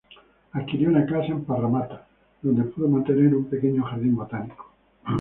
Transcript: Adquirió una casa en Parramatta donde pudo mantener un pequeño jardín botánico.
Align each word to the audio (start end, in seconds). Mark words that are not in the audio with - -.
Adquirió 0.53 0.89
una 0.89 1.05
casa 1.05 1.27
en 1.27 1.45
Parramatta 1.45 2.07
donde 2.41 2.63
pudo 2.63 2.87
mantener 2.87 3.35
un 3.35 3.45
pequeño 3.45 3.83
jardín 3.83 4.15
botánico. 4.15 4.73